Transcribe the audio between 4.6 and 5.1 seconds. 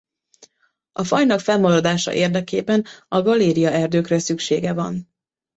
van.